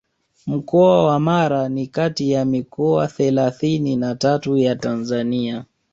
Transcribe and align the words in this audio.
Mkoa 0.47 1.05
wa 1.07 1.19
Mara 1.19 1.69
ni 1.69 1.87
kati 1.87 2.31
ya 2.31 2.45
mikoa 2.45 3.07
thelathini 3.07 3.95
na 3.95 4.15
tatu 4.15 4.57
ya 4.57 4.75
Tanzania 4.75 5.65